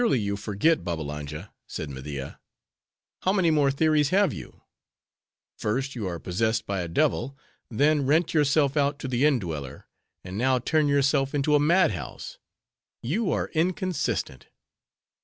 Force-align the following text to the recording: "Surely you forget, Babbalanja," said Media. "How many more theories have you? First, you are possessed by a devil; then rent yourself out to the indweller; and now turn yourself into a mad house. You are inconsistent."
"Surely 0.01 0.19
you 0.19 0.35
forget, 0.35 0.83
Babbalanja," 0.83 1.53
said 1.67 1.87
Media. 1.91 2.39
"How 3.21 3.31
many 3.31 3.51
more 3.51 3.69
theories 3.69 4.09
have 4.09 4.33
you? 4.33 4.63
First, 5.59 5.93
you 5.93 6.07
are 6.07 6.17
possessed 6.17 6.65
by 6.65 6.81
a 6.81 6.87
devil; 6.87 7.37
then 7.69 8.07
rent 8.07 8.33
yourself 8.33 8.75
out 8.75 8.97
to 8.97 9.07
the 9.07 9.25
indweller; 9.27 9.85
and 10.23 10.39
now 10.39 10.57
turn 10.57 10.87
yourself 10.87 11.35
into 11.35 11.53
a 11.53 11.59
mad 11.59 11.91
house. 11.91 12.39
You 13.03 13.31
are 13.31 13.51
inconsistent." 13.53 14.47